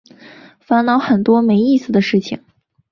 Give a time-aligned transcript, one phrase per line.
[0.59, 2.41] 烦恼很多没意思的事情